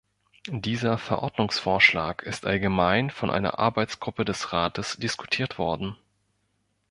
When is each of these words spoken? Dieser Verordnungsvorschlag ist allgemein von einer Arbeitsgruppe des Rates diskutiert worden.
Dieser 0.47 0.97
Verordnungsvorschlag 0.97 2.23
ist 2.23 2.47
allgemein 2.47 3.11
von 3.11 3.29
einer 3.29 3.59
Arbeitsgruppe 3.59 4.25
des 4.25 4.51
Rates 4.51 4.97
diskutiert 4.97 5.59
worden. 5.59 5.95